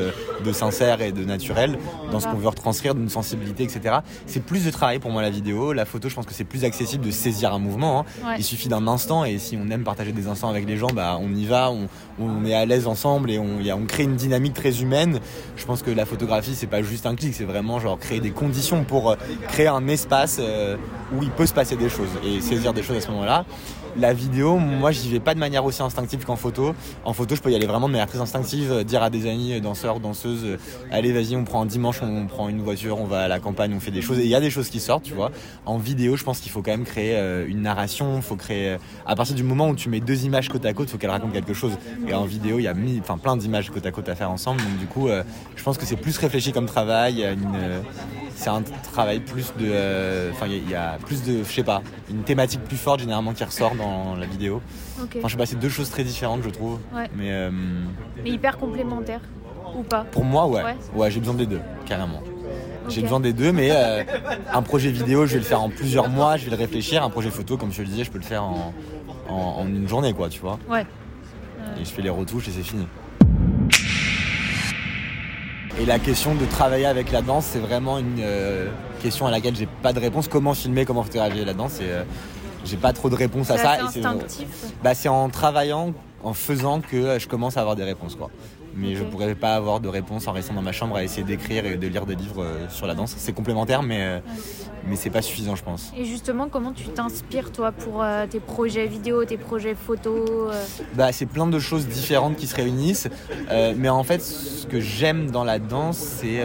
de 0.44 0.52
sincère 0.52 1.02
et 1.02 1.12
de 1.12 1.24
naturel 1.24 1.78
dans 2.10 2.18
ce 2.18 2.26
qu'on 2.26 2.36
veut 2.36 2.48
retranscrire 2.48 2.94
d'une 2.94 3.08
sensibilité 3.10 3.62
etc 3.62 3.98
c'est 4.26 4.40
plus 4.42 4.64
de 4.64 4.70
travail 4.70 4.98
pour 4.98 5.10
moi 5.10 5.20
la 5.22 5.30
vidéo 5.30 5.72
la 5.72 5.84
photo 5.84 6.08
je 6.14 6.16
pense 6.20 6.26
que 6.26 6.32
c'est 6.32 6.44
plus 6.44 6.64
accessible 6.64 7.04
de 7.04 7.10
saisir 7.10 7.52
un 7.52 7.58
mouvement 7.58 7.98
hein. 7.98 8.04
Ouais. 8.24 8.34
il 8.38 8.44
suffit 8.44 8.68
d'un 8.68 8.86
instant 8.86 9.24
et 9.24 9.38
si 9.38 9.58
on 9.60 9.68
aime 9.70 9.82
partager 9.82 10.12
des 10.12 10.28
instants 10.28 10.48
avec 10.48 10.64
les 10.64 10.76
gens 10.76 10.86
bah 10.94 11.18
on 11.20 11.34
y 11.34 11.44
va 11.44 11.72
on, 11.72 11.88
on 12.20 12.44
est 12.46 12.54
à 12.54 12.64
l'aise 12.66 12.86
ensemble 12.86 13.32
et 13.32 13.38
on, 13.40 13.58
y 13.60 13.68
a- 13.68 13.76
on 13.76 13.84
crée 13.84 14.04
une 14.04 14.14
dynamique 14.14 14.54
très 14.54 14.80
humaine 14.80 15.18
je 15.56 15.64
pense 15.64 15.82
que 15.82 15.90
la 15.90 16.06
photographie 16.06 16.54
c'est 16.54 16.68
pas 16.68 16.82
juste 16.82 17.06
un 17.06 17.16
clic 17.16 17.34
c'est 17.34 17.42
vraiment 17.42 17.80
genre 17.80 17.98
créer 17.98 18.20
des 18.20 18.30
conditions 18.30 18.84
pour 18.84 19.10
euh, 19.10 19.16
créer 19.48 19.66
un 19.66 19.88
espace 19.88 20.36
euh, 20.40 20.76
où 21.12 21.24
il 21.24 21.30
peut 21.30 21.46
se 21.46 21.52
passer 21.52 21.74
des 21.74 21.88
choses 21.88 22.10
et 22.24 22.40
saisir 22.40 22.72
des 22.72 22.84
choses 22.84 22.98
à 22.98 23.00
ce 23.00 23.10
moment 23.10 23.24
là 23.24 23.44
la 23.96 24.12
vidéo, 24.12 24.58
moi 24.58 24.90
j'y 24.92 25.10
vais 25.10 25.20
pas 25.20 25.34
de 25.34 25.38
manière 25.38 25.64
aussi 25.64 25.82
instinctive 25.82 26.24
qu'en 26.24 26.36
photo. 26.36 26.74
En 27.04 27.12
photo, 27.12 27.36
je 27.36 27.40
peux 27.40 27.50
y 27.50 27.54
aller 27.54 27.66
vraiment 27.66 27.86
de 27.86 27.92
manière 27.92 28.08
très 28.08 28.20
instinctive, 28.20 28.72
euh, 28.72 28.84
dire 28.84 29.02
à 29.02 29.10
des 29.10 29.28
amis, 29.28 29.54
euh, 29.54 29.60
danseurs, 29.60 30.00
danseuses, 30.00 30.44
euh, 30.44 30.56
allez 30.90 31.12
vas-y, 31.12 31.36
on 31.36 31.44
prend 31.44 31.62
un 31.62 31.66
dimanche, 31.66 32.02
on 32.02 32.26
prend 32.26 32.48
une 32.48 32.60
voiture, 32.60 33.00
on 33.00 33.04
va 33.04 33.20
à 33.20 33.28
la 33.28 33.40
campagne, 33.40 33.72
on 33.74 33.80
fait 33.80 33.90
des 33.90 34.02
choses. 34.02 34.18
Et 34.18 34.24
il 34.24 34.28
y 34.28 34.34
a 34.34 34.40
des 34.40 34.50
choses 34.50 34.68
qui 34.68 34.80
sortent, 34.80 35.04
tu 35.04 35.14
vois. 35.14 35.30
En 35.66 35.78
vidéo, 35.78 36.16
je 36.16 36.24
pense 36.24 36.40
qu'il 36.40 36.50
faut 36.50 36.62
quand 36.62 36.72
même 36.72 36.84
créer 36.84 37.16
une 37.46 37.62
narration, 37.62 38.20
faut 38.22 38.36
créer. 38.36 38.76
À 39.06 39.16
partir 39.16 39.34
du 39.34 39.42
moment 39.42 39.68
où 39.68 39.76
tu 39.76 39.88
mets 39.88 40.00
deux 40.00 40.24
images 40.24 40.48
côte 40.48 40.66
à 40.66 40.72
côte, 40.72 40.90
faut 40.90 40.98
qu'elles 40.98 41.10
racontent 41.10 41.32
quelque 41.32 41.54
chose. 41.54 41.72
Et 42.08 42.14
en 42.14 42.24
vidéo, 42.24 42.58
il 42.58 42.62
y 42.62 42.68
a 42.68 42.74
enfin 43.00 43.18
plein 43.18 43.36
d'images 43.36 43.70
côte 43.70 43.86
à 43.86 43.90
côte 43.90 44.08
à 44.08 44.14
faire 44.14 44.30
ensemble. 44.30 44.62
Donc 44.62 44.78
du 44.78 44.86
coup, 44.86 45.08
je 45.56 45.62
pense 45.62 45.78
que 45.78 45.86
c'est 45.86 45.96
plus 45.96 46.16
réfléchi 46.18 46.52
comme 46.52 46.66
travail. 46.66 47.20
il 47.20 48.23
c'est 48.36 48.50
un 48.50 48.62
travail 48.92 49.20
plus 49.20 49.52
de. 49.58 49.66
euh, 49.66 50.30
Enfin, 50.32 50.46
il 50.46 50.52
y 50.52 50.56
a- 50.56 50.58
il 50.64 50.70
y, 50.70 50.74
a 50.74 50.98
plus 51.04 51.22
de. 51.22 51.42
Je 51.44 51.52
sais 51.52 51.62
pas, 51.62 51.82
une 52.10 52.22
thématique 52.22 52.62
plus 52.64 52.76
forte 52.76 53.00
généralement 53.00 53.32
qui 53.32 53.44
ressort 53.44 53.74
dans 53.74 54.16
la 54.16 54.26
vidéo. 54.26 54.60
Enfin, 55.00 55.08
je 55.24 55.28
sais 55.28 55.36
pas, 55.36 55.46
c'est 55.46 55.58
deux 55.58 55.68
choses 55.68 55.90
très 55.90 56.04
différentes, 56.04 56.42
je 56.42 56.50
trouve. 56.50 56.78
Ouais. 56.94 57.08
Mais 57.16 57.30
euh, 57.32 57.50
Mais 58.22 58.30
hyper 58.30 58.58
complémentaire 58.58 59.20
ou 59.76 59.82
pas 59.82 60.04
pour 60.10 60.24
moi, 60.24 60.46
ouais. 60.46 60.62
Ouais. 60.62 60.76
Ouais, 60.94 61.10
j'ai 61.10 61.20
besoin 61.20 61.34
des 61.34 61.46
deux, 61.46 61.60
carrément. 61.86 62.20
J'ai 62.88 63.00
besoin 63.00 63.18
des 63.20 63.32
deux, 63.32 63.50
mais 63.50 63.70
euh, 63.72 64.02
un 64.52 64.60
projet 64.62 64.90
vidéo, 64.90 65.24
je 65.24 65.32
vais 65.32 65.38
le 65.38 65.44
faire 65.44 65.62
en 65.62 65.70
plusieurs 65.70 66.10
mois, 66.10 66.36
je 66.36 66.44
vais 66.44 66.50
le 66.50 66.56
réfléchir. 66.58 67.02
Un 67.02 67.08
projet 67.08 67.30
photo, 67.30 67.56
comme 67.56 67.72
je 67.72 67.78
te 67.78 67.82
le 67.82 67.88
disais, 67.88 68.04
je 68.04 68.10
peux 68.10 68.18
le 68.18 68.24
faire 68.24 68.44
en, 68.44 68.74
en, 69.28 69.34
en 69.34 69.66
une 69.66 69.88
journée, 69.88 70.12
quoi, 70.12 70.28
tu 70.28 70.38
vois. 70.40 70.58
Ouais. 70.68 70.84
Et 71.80 71.84
je 71.84 71.90
fais 71.90 72.02
les 72.02 72.10
retouches 72.10 72.46
et 72.48 72.50
c'est 72.50 72.62
fini. 72.62 72.86
Et 75.80 75.86
la 75.86 75.98
question 75.98 76.34
de 76.34 76.44
travailler 76.46 76.86
avec 76.86 77.10
la 77.10 77.20
danse, 77.20 77.46
c'est 77.46 77.58
vraiment 77.58 77.98
une 77.98 78.18
euh, 78.20 78.68
question 79.02 79.26
à 79.26 79.30
laquelle 79.30 79.56
j'ai 79.56 79.66
pas 79.66 79.92
de 79.92 79.98
réponse. 79.98 80.28
Comment 80.28 80.54
filmer, 80.54 80.84
comment 80.84 81.02
photographier 81.02 81.44
la 81.44 81.52
danse 81.52 81.80
et, 81.80 81.84
euh, 81.90 82.04
J'ai 82.64 82.76
pas 82.76 82.92
trop 82.92 83.10
de 83.10 83.16
réponse 83.16 83.50
à 83.50 83.58
ça. 83.58 83.76
c'est- 83.92 84.04
instinctif. 84.04 84.46
bah, 84.82 84.94
c'est 84.94 85.08
en 85.08 85.28
travaillant, 85.30 85.92
en 86.22 86.32
faisant 86.32 86.80
que 86.80 86.96
euh, 86.96 87.18
je 87.18 87.26
commence 87.28 87.56
à 87.56 87.60
avoir 87.60 87.74
des 87.76 87.82
réponses. 87.84 88.14
Quoi. 88.14 88.30
Mais 88.76 88.94
je 88.94 89.02
Ok. 89.02 89.10
pourrais 89.10 89.34
pas 89.34 89.54
avoir 89.54 89.80
de 89.80 89.88
réponse 89.88 90.26
en 90.28 90.32
restant 90.32 90.54
dans 90.54 90.62
ma 90.62 90.72
chambre 90.72 90.96
à 90.96 91.04
essayer 91.04 91.22
d'écrire 91.24 91.64
et 91.66 91.76
de 91.76 91.86
lire 91.86 92.06
des 92.06 92.14
livres 92.14 92.42
euh, 92.42 92.68
sur 92.68 92.86
la 92.86 92.94
danse. 92.94 93.14
C'est 93.16 93.32
complémentaire, 93.32 93.82
mais, 93.82 93.98
euh, 94.00 94.18
mais 94.86 94.96
c'est 94.96 95.10
pas 95.10 95.22
suffisant, 95.22 95.54
je 95.56 95.62
pense. 95.62 95.92
Et 95.96 96.04
justement, 96.04 96.48
comment 96.48 96.72
tu 96.72 96.84
t'inspires 96.84 97.52
toi 97.52 97.72
pour 97.72 98.02
euh, 98.02 98.26
tes 98.26 98.40
projets 98.40 98.86
vidéo, 98.86 99.24
tes 99.24 99.36
projets 99.36 99.74
photos 99.74 100.50
euh, 100.52 100.64
Bah, 100.94 101.12
c'est 101.12 101.26
plein 101.26 101.46
de 101.46 101.58
choses 101.58 101.86
différentes 101.86 102.36
qui 102.36 102.46
se 102.46 102.56
réunissent. 102.56 103.08
Euh, 103.50 103.74
mais 103.76 103.88
en 103.88 104.02
fait, 104.04 104.20
ce 104.22 104.66
que 104.66 104.80
j'aime 104.80 105.30
dans 105.30 105.44
la 105.44 105.58
danse, 105.58 105.98
c'est 105.98 106.40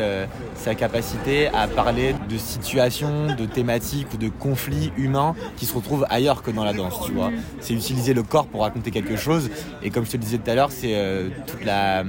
sa 0.55 0.75
capacité 0.75 1.47
à 1.47 1.67
parler 1.67 2.15
de 2.29 2.37
situations, 2.37 3.33
de 3.35 3.45
thématiques 3.45 4.07
ou 4.13 4.17
de 4.17 4.29
conflits 4.29 4.91
humains 4.97 5.35
qui 5.57 5.65
se 5.65 5.73
retrouvent 5.75 6.05
ailleurs 6.09 6.41
que 6.43 6.51
dans 6.51 6.63
la 6.63 6.73
danse, 6.73 6.99
tu 7.05 7.11
vois. 7.11 7.29
Mhm. 7.31 7.39
C'est 7.59 7.73
utiliser 7.73 8.13
le 8.13 8.23
corps 8.23 8.47
pour 8.47 8.61
raconter 8.61 8.91
quelque 8.91 9.15
chose. 9.17 9.49
Et 9.83 9.89
comme 9.89 10.05
je 10.05 10.11
te 10.11 10.17
le 10.17 10.23
disais 10.23 10.37
tout 10.37 10.49
à 10.51 10.55
l'heure, 10.55 10.71
c'est 10.71 10.93
euh, 10.95 11.29
toute 11.47 11.63
la 11.65 12.03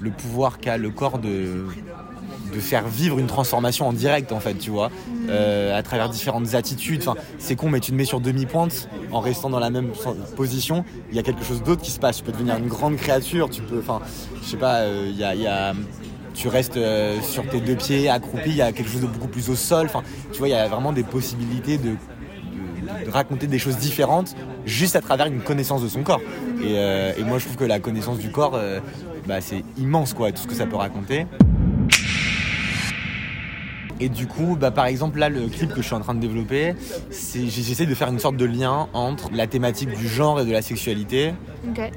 le 0.00 0.10
pouvoir 0.10 0.58
qu'a 0.60 0.76
le 0.78 0.90
corps 0.90 1.18
de 1.18 1.64
de 2.54 2.60
faire 2.60 2.88
vivre 2.88 3.18
une 3.18 3.26
transformation 3.26 3.86
en 3.88 3.92
direct 3.92 4.32
en 4.32 4.40
fait 4.40 4.54
tu 4.54 4.70
vois. 4.70 4.90
Euh, 5.28 5.76
à 5.78 5.82
travers 5.82 6.08
différentes 6.08 6.54
attitudes. 6.54 7.00
Enfin 7.06 7.14
c'est 7.38 7.56
con 7.56 7.68
mais 7.68 7.80
tu 7.80 7.90
te 7.90 7.96
mets 7.96 8.06
sur 8.06 8.20
demi-pointe 8.20 8.88
en 9.12 9.20
restant 9.20 9.50
dans 9.50 9.58
la 9.58 9.68
même 9.70 9.90
position. 10.36 10.84
Il 11.10 11.16
y 11.16 11.18
a 11.18 11.22
quelque 11.22 11.44
chose 11.44 11.62
d'autre 11.62 11.82
qui 11.82 11.90
se 11.90 11.98
passe. 11.98 12.16
Tu 12.18 12.22
peux 12.22 12.32
devenir 12.32 12.56
une 12.56 12.68
grande 12.68 12.96
créature. 12.96 13.50
Tu 13.50 13.60
peux 13.60 13.80
enfin 13.80 14.00
je 14.42 14.46
sais 14.48 14.56
pas 14.56 14.76
euh, 14.76 15.08
il 15.10 15.18
y 15.18 15.24
a, 15.24 15.34
il 15.34 15.42
y 15.42 15.46
a- 15.46 15.74
tu 16.38 16.48
restes 16.48 16.76
euh, 16.76 17.20
sur 17.20 17.46
tes 17.48 17.60
deux 17.60 17.74
pieds 17.74 18.08
accroupi 18.08 18.50
il 18.50 18.56
y 18.56 18.62
a 18.62 18.70
quelque 18.72 18.88
chose 18.88 19.00
de 19.00 19.06
beaucoup 19.06 19.26
plus 19.26 19.50
au 19.50 19.56
sol 19.56 19.86
enfin 19.86 20.02
tu 20.32 20.38
vois 20.38 20.48
il 20.48 20.52
y 20.52 20.54
a 20.54 20.68
vraiment 20.68 20.92
des 20.92 21.02
possibilités 21.02 21.78
de 21.78 21.96
raconter 23.10 23.46
des 23.46 23.58
choses 23.58 23.76
différentes 23.76 24.34
juste 24.66 24.96
à 24.96 25.00
travers 25.00 25.26
une 25.26 25.40
connaissance 25.40 25.82
de 25.82 25.88
son 25.88 26.02
corps. 26.02 26.20
Et, 26.62 26.78
euh, 26.78 27.12
et 27.16 27.22
moi 27.22 27.38
je 27.38 27.44
trouve 27.44 27.56
que 27.56 27.64
la 27.64 27.80
connaissance 27.80 28.18
du 28.18 28.30
corps, 28.30 28.54
euh, 28.54 28.80
bah, 29.26 29.40
c'est 29.40 29.64
immense 29.76 30.14
quoi, 30.14 30.32
tout 30.32 30.42
ce 30.42 30.46
que 30.46 30.54
ça 30.54 30.66
peut 30.66 30.76
raconter. 30.76 31.26
Et 34.00 34.08
du 34.08 34.28
coup, 34.28 34.56
bah, 34.58 34.70
par 34.70 34.86
exemple, 34.86 35.18
là, 35.18 35.28
le 35.28 35.48
clip 35.48 35.70
que 35.70 35.82
je 35.82 35.86
suis 35.86 35.94
en 35.94 36.00
train 36.00 36.14
de 36.14 36.20
développer, 36.20 36.74
j'essaie 37.10 37.84
de 37.84 37.94
faire 37.96 38.08
une 38.08 38.20
sorte 38.20 38.36
de 38.36 38.44
lien 38.44 38.88
entre 38.92 39.28
la 39.32 39.48
thématique 39.48 39.90
du 39.90 40.06
genre 40.06 40.40
et 40.40 40.44
de 40.44 40.52
la 40.52 40.62
sexualité 40.62 41.34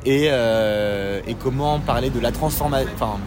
et, 0.04 0.30
euh, 0.32 1.22
et 1.28 1.36
comment 1.36 1.80
parler 1.80 2.10
de 2.10 2.20
la 2.20 2.32
transformation. 2.32 2.90
Enfin, 2.96 3.20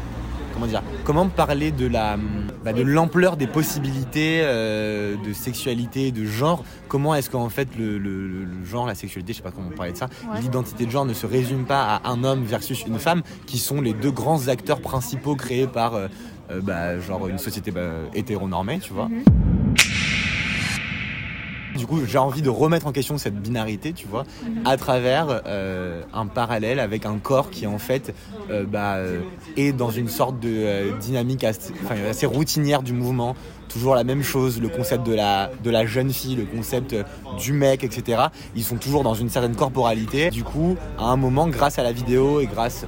comment 0.52 0.66
dire 0.66 0.82
Comment 1.04 1.28
parler 1.28 1.70
de 1.70 1.86
la 1.86 2.16
bah, 2.64 2.72
de 2.72 2.80
l'ampleur 2.82 3.36
des 3.36 3.46
possibilités 3.46 4.40
euh, 4.42 5.16
de 5.22 5.34
sexualité, 5.34 6.12
de 6.12 6.24
genre? 6.24 6.64
Comment 6.88 7.14
est-ce 7.14 7.28
qu'en 7.28 7.50
fait 7.50 7.68
le, 7.78 7.98
le- 7.98 8.26
le 8.44 8.64
genre, 8.64 8.86
la 8.86 8.94
sexualité, 8.94 9.34
je 9.34 9.36
sais 9.38 9.42
pas 9.42 9.50
comment 9.50 9.68
on 9.70 9.76
parlait 9.76 9.92
de 9.92 9.98
ça, 9.98 10.08
Ouais. 10.32 10.40
l'identité 10.40 10.86
de 10.86 10.90
genre 10.90 11.04
ne 11.04 11.12
se 11.12 11.26
résume 11.26 11.64
pas 11.66 11.82
à 12.02 12.08
un 12.10 12.24
homme 12.24 12.42
versus 12.44 12.84
une 12.86 12.98
femme, 12.98 13.22
qui 13.46 13.58
sont 13.58 13.82
les 13.82 13.92
deux 13.92 14.10
grands 14.12 14.48
acteurs 14.48 14.80
principaux 14.80 15.36
créés 15.36 15.66
par 15.66 15.94
euh, 15.94 16.08
euh, 16.50 16.60
bah, 16.62 16.98
genre 17.00 17.28
une 17.28 17.38
société 17.38 17.70
bah, 17.70 17.82
hétéronormée, 18.14 18.78
tu 18.78 18.94
vois? 18.94 19.08
Mhm. 19.08 19.22
Du 21.84 21.90
coup, 21.90 22.00
j'ai 22.06 22.16
envie 22.16 22.40
de 22.40 22.48
remettre 22.48 22.86
en 22.86 22.92
question 22.92 23.18
cette 23.18 23.38
binarité, 23.38 23.92
tu 23.92 24.06
vois, 24.06 24.24
à 24.64 24.78
travers 24.78 25.42
euh, 25.44 26.00
un 26.14 26.26
parallèle 26.26 26.80
avec 26.80 27.04
un 27.04 27.18
corps 27.18 27.50
qui 27.50 27.66
en 27.66 27.76
fait 27.76 28.14
euh, 28.50 28.64
bah, 28.64 28.94
euh, 28.94 29.20
est 29.58 29.72
dans 29.72 29.90
une 29.90 30.08
sorte 30.08 30.40
de 30.40 30.98
dynamique 30.98 31.44
assez, 31.44 32.24
routinière 32.24 32.82
du 32.82 32.94
mouvement. 32.94 33.36
Toujours 33.68 33.94
la 33.94 34.02
même 34.02 34.22
chose, 34.22 34.62
le 34.62 34.70
concept 34.70 35.06
de 35.06 35.12
la, 35.12 35.84
jeune 35.84 36.10
fille, 36.10 36.36
le 36.36 36.46
concept 36.46 36.96
du 37.38 37.52
mec, 37.52 37.84
etc. 37.84 38.28
Ils 38.56 38.64
sont 38.64 38.76
toujours 38.76 39.02
dans 39.02 39.12
une 39.12 39.28
certaine 39.28 39.54
corporalité. 39.54 40.30
Du 40.30 40.42
coup, 40.42 40.78
à 40.98 41.04
un 41.04 41.16
moment, 41.16 41.48
grâce 41.48 41.78
à 41.78 41.82
la 41.82 41.92
vidéo 41.92 42.40
et 42.40 42.46
grâce 42.46 42.86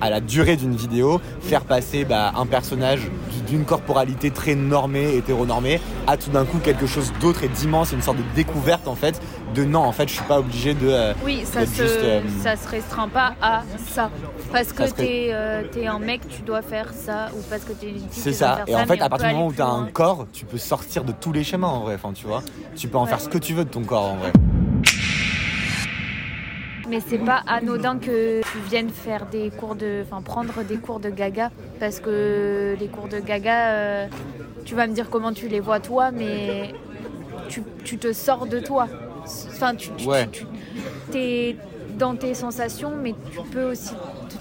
à 0.00 0.10
la 0.10 0.20
durée 0.20 0.56
d'une 0.56 0.74
vidéo, 0.76 1.20
faire 1.40 1.62
passer 1.64 2.04
bah, 2.04 2.32
un 2.36 2.46
personnage 2.46 3.10
d'une 3.48 3.64
corporalité 3.64 4.30
très 4.30 4.54
normée, 4.54 5.14
hétéronormée, 5.16 5.80
à 6.06 6.16
tout 6.16 6.30
d'un 6.30 6.44
coup 6.44 6.58
quelque 6.58 6.86
chose 6.86 7.12
d'autre 7.20 7.44
et 7.44 7.48
d'immense, 7.48 7.92
une 7.92 8.02
sorte 8.02 8.18
de 8.18 8.24
découverte 8.34 8.88
en 8.88 8.96
fait, 8.96 9.20
de 9.54 9.64
non, 9.64 9.80
en 9.80 9.92
fait, 9.92 10.08
je 10.08 10.14
suis 10.14 10.24
pas 10.24 10.40
obligé 10.40 10.74
de. 10.74 10.88
euh, 10.88 11.12
Oui, 11.24 11.42
ça 11.44 11.64
se, 11.64 11.74
juste, 11.82 11.98
euh, 12.02 12.20
ça 12.42 12.56
se 12.56 12.68
restreint 12.68 13.08
pas 13.08 13.34
à 13.40 13.62
ça. 13.88 14.10
Parce 14.52 14.72
que 14.72 14.90
t'es 14.90 15.28
euh, 15.30 15.62
t'es 15.70 15.86
un 15.86 15.98
mec, 15.98 16.22
tu 16.28 16.42
dois 16.42 16.62
faire 16.62 16.92
ça. 16.92 17.28
Ou 17.36 17.40
parce 17.48 17.62
que 17.64 17.72
t'es 17.72 17.90
une 17.90 18.00
C'est 18.10 18.32
ça. 18.32 18.60
Et 18.66 18.74
en 18.74 18.84
fait, 18.86 19.00
à 19.00 19.08
partir 19.08 19.28
du 19.28 19.34
moment 19.34 19.46
où 19.46 19.50
aller 19.50 19.56
tu 19.56 19.62
as 19.62 19.66
plus 19.66 19.74
un 19.74 19.86
corps, 19.92 20.26
tu 20.32 20.44
peux 20.44 20.58
sortir 20.58 21.04
de 21.04 21.12
tous 21.12 21.32
les 21.32 21.44
schémas 21.44 21.68
en 21.68 21.80
vrai. 21.80 21.94
Enfin, 21.94 22.12
tu 22.12 22.26
vois, 22.26 22.42
tu 22.74 22.88
peux 22.88 22.98
en 22.98 23.06
faire 23.06 23.20
ce 23.20 23.28
que 23.28 23.38
tu 23.38 23.54
veux 23.54 23.64
de 23.64 23.70
ton 23.70 23.82
corps 23.82 24.12
en 24.12 24.16
vrai. 24.16 24.32
Mais 26.88 27.00
c'est 27.00 27.18
pas 27.18 27.42
anodin 27.46 27.98
que 27.98 28.40
tu 28.42 28.58
viennes 28.68 28.90
faire 28.90 29.26
des 29.26 29.50
cours 29.50 29.74
de. 29.74 30.02
Enfin, 30.04 30.22
prendre 30.22 30.62
des 30.62 30.76
cours 30.76 31.00
de 31.00 31.10
gaga. 31.10 31.50
Parce 31.80 32.00
que 32.00 32.76
les 32.78 32.86
cours 32.88 33.08
de 33.08 33.18
gaga, 33.20 33.70
euh, 33.70 34.06
tu 34.64 34.74
vas 34.74 34.86
me 34.86 34.94
dire 34.94 35.10
comment 35.10 35.32
tu 35.32 35.48
les 35.48 35.60
vois 35.60 35.80
toi, 35.80 36.10
mais 36.10 36.72
tu, 37.48 37.62
tu 37.84 37.98
te 37.98 38.12
sors 38.12 38.46
de 38.46 38.60
toi. 38.60 38.88
Enfin, 39.48 39.74
tu, 39.74 39.90
tu, 39.96 40.06
Ouais. 40.06 40.28
tu- 40.28 40.46
t'es 41.10 41.56
dans 41.98 42.14
tes 42.14 42.34
sensations, 42.34 42.92
mais 43.02 43.14
tu 43.32 43.40
peux 43.50 43.64
aussi 43.72 43.94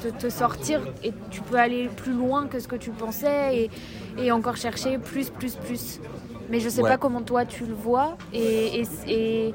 te, 0.03 0.09
te 0.09 0.29
sortir 0.29 0.81
et 1.03 1.11
tu 1.31 1.41
peux 1.41 1.57
aller 1.57 1.89
plus 1.95 2.13
loin 2.13 2.47
que 2.47 2.59
ce 2.59 2.67
que 2.67 2.75
tu 2.75 2.91
pensais 2.91 3.57
et, 3.57 3.69
et 4.23 4.31
encore 4.31 4.57
chercher 4.57 4.97
plus, 4.97 5.29
plus, 5.29 5.55
plus. 5.55 5.99
Mais 6.49 6.59
je 6.59 6.69
sais 6.69 6.81
Ouais. 6.81 6.89
pas 6.91 6.97
comment 6.97 7.21
toi 7.21 7.45
tu 7.45 7.65
le 7.65 7.73
vois 7.73 8.17
et, 8.33 8.81
et, 8.81 8.87
et- 9.07 9.53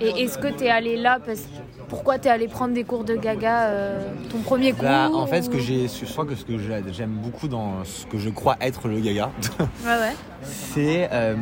et 0.00 0.22
est-ce 0.22 0.36
que 0.38 0.48
tu 0.48 0.64
es 0.64 0.70
allé 0.70 0.96
là 0.96 1.18
parce 1.24 1.42
pourquoi 1.88 2.18
tu 2.18 2.28
es 2.28 2.30
allé 2.30 2.48
prendre 2.48 2.72
des 2.74 2.84
cours 2.84 3.04
de 3.04 3.14
gaga 3.16 3.64
euh, 3.66 4.00
ton 4.30 4.38
premier 4.38 4.72
cours 4.72 4.82
Bah, 4.84 5.10
en 5.12 5.26
fait, 5.26 5.42
ce 5.42 5.50
que 5.50 5.58
j'ai, 5.58 5.88
je 5.88 6.10
crois 6.10 6.24
que 6.24 6.34
ce 6.34 6.44
que 6.44 6.56
j'ai- 6.58 6.82
j'aime 6.92 7.10
beaucoup 7.22 7.48
dans 7.48 7.84
ce 7.84 8.06
que 8.06 8.18
je 8.18 8.30
crois 8.30 8.56
être 8.60 8.88
le 8.88 8.98
gaga, 9.00 9.30
Ouais, 9.60 9.66
ouais. 9.86 10.14
c'est, 10.42 11.08
euh, 11.12 11.34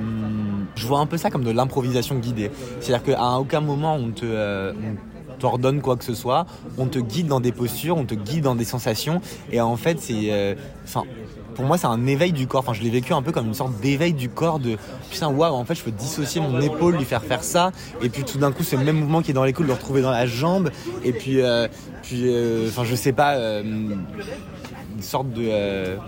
je 0.74 0.86
vois 0.86 0.98
un 0.98 1.06
peu 1.06 1.16
ça 1.18 1.30
comme 1.30 1.44
de 1.44 1.50
l'improvisation 1.52 2.16
guidée. 2.16 2.50
C'est-à-dire 2.80 3.14
qu'à 3.16 3.38
aucun 3.38 3.60
moment 3.60 3.94
on 3.94 4.10
te, 4.10 4.24
euh, 4.24 4.72
on 4.74 5.09
t'ordonne 5.40 5.80
quoi 5.80 5.96
que 5.96 6.04
ce 6.04 6.14
soit, 6.14 6.46
on 6.78 6.86
te 6.86 6.98
guide 6.98 7.26
dans 7.26 7.40
des 7.40 7.52
postures, 7.52 7.96
on 7.96 8.04
te 8.04 8.14
guide 8.14 8.44
dans 8.44 8.54
des 8.54 8.64
sensations, 8.64 9.20
et 9.50 9.60
en 9.60 9.76
fait 9.76 9.98
c'est, 10.00 10.30
euh, 10.30 10.54
pour 11.54 11.64
moi, 11.64 11.76
c'est 11.76 11.86
un 11.86 12.06
éveil 12.06 12.32
du 12.32 12.46
corps. 12.46 12.60
Enfin, 12.60 12.72
je 12.72 12.82
l'ai 12.82 12.90
vécu 12.90 13.12
un 13.12 13.22
peu 13.22 13.32
comme 13.32 13.46
une 13.46 13.54
sorte 13.54 13.78
d'éveil 13.80 14.12
du 14.12 14.28
corps 14.28 14.58
de 14.58 14.76
putain, 15.10 15.28
waouh, 15.28 15.54
en 15.54 15.64
fait, 15.64 15.74
je 15.74 15.82
peux 15.82 15.90
dissocier 15.90 16.40
mon 16.40 16.60
épaule, 16.60 16.96
lui 16.96 17.04
faire 17.04 17.22
faire 17.22 17.44
ça, 17.44 17.72
et 18.02 18.08
puis 18.08 18.24
tout 18.24 18.38
d'un 18.38 18.52
coup, 18.52 18.62
ce 18.62 18.76
même 18.76 18.98
mouvement 18.98 19.20
qui 19.22 19.32
est 19.32 19.34
dans 19.34 19.44
l'épaule, 19.44 19.66
le 19.66 19.72
retrouver 19.72 20.00
dans 20.00 20.10
la 20.10 20.26
jambe, 20.26 20.70
et 21.04 21.12
puis, 21.12 21.40
euh, 21.40 21.68
puis, 22.02 22.22
euh, 22.24 22.68
enfin, 22.68 22.84
je 22.84 22.94
sais 22.94 23.12
pas, 23.12 23.36
une 23.62 24.06
sorte 25.00 25.30
de 25.32 25.98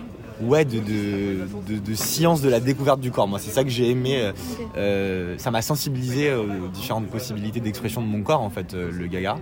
ouais 0.46 0.64
de, 0.64 0.78
de, 0.78 1.74
de- 1.74 1.78
de 1.78 1.94
science 1.94 2.40
de 2.42 2.48
la 2.48 2.60
découverte 2.60 3.00
du 3.00 3.10
corps. 3.10 3.28
Moi 3.28 3.38
c'est 3.38 3.50
ça 3.50 3.64
que 3.64 3.70
j'ai 3.70 3.90
aimé 3.90 4.18
euh, 4.20 4.32
euh, 4.76 5.34
ça 5.38 5.50
m'a 5.50 5.62
sensibilisé 5.62 6.32
aux 6.34 6.68
différentes 6.68 7.06
possibilités 7.08 7.60
d'expression 7.60 8.00
de 8.00 8.06
mon 8.06 8.22
corps 8.22 8.40
en 8.42 8.50
fait 8.50 8.74
euh, 8.74 8.90
le 8.92 9.06
gaga. 9.06 9.38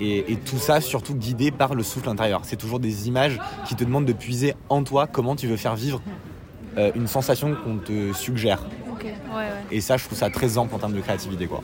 Et, 0.00 0.32
et 0.32 0.36
tout 0.36 0.58
ça 0.58 0.80
surtout 0.80 1.14
guidé 1.14 1.50
par 1.50 1.74
le 1.74 1.82
souffle 1.82 2.08
intérieur. 2.08 2.42
C'est 2.44 2.56
toujours 2.56 2.78
des 2.80 3.08
images 3.08 3.38
qui 3.66 3.74
te 3.74 3.82
demandent 3.84 4.04
de 4.06 4.12
puiser 4.12 4.54
en 4.68 4.82
toi 4.84 5.06
comment 5.06 5.34
tu 5.36 5.46
veux 5.48 5.56
faire 5.56 5.74
vivre 5.74 6.00
euh, 6.76 6.92
une 6.94 7.08
sensation 7.08 7.56
qu'on 7.64 7.78
te 7.78 8.12
suggère. 8.12 8.64
Ok, 8.92 9.04
ouais, 9.04 9.10
ouais. 9.34 9.48
et 9.72 9.80
ça, 9.80 9.96
je 9.96 10.04
trouve 10.04 10.16
ça 10.18 10.30
très 10.30 10.58
ample 10.58 10.74
en 10.74 10.78
termes 10.78 10.92
de 10.92 11.00
créativité, 11.00 11.46
quoi. 11.46 11.62